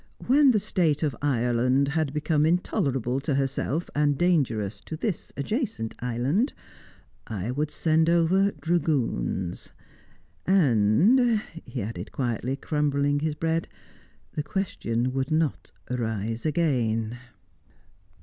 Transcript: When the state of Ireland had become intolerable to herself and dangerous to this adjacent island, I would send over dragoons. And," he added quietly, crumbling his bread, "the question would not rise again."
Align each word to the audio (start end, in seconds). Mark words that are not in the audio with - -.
When 0.25 0.49
the 0.49 0.57
state 0.57 1.03
of 1.03 1.15
Ireland 1.21 1.89
had 1.89 2.11
become 2.11 2.43
intolerable 2.43 3.19
to 3.19 3.35
herself 3.35 3.87
and 3.93 4.17
dangerous 4.17 4.81
to 4.85 4.97
this 4.97 5.31
adjacent 5.37 5.93
island, 5.99 6.53
I 7.27 7.51
would 7.51 7.69
send 7.69 8.09
over 8.09 8.49
dragoons. 8.51 9.71
And," 10.47 11.39
he 11.65 11.83
added 11.83 12.11
quietly, 12.11 12.55
crumbling 12.55 13.19
his 13.19 13.35
bread, 13.35 13.67
"the 14.31 14.41
question 14.41 15.13
would 15.13 15.29
not 15.29 15.71
rise 15.87 16.47
again." 16.47 17.19